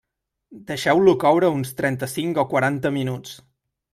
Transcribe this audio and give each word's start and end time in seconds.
Deixeu-lo 0.69 1.13
coure 1.25 1.51
uns 1.57 1.75
trenta-cinc 1.81 2.41
o 2.45 2.49
quaranta 2.53 2.95
minuts. 2.99 3.37